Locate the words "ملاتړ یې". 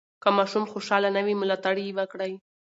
1.41-1.95